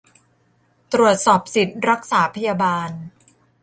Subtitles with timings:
[0.93, 2.89] ตรวจสอบสิทธิรักษาพยาบาล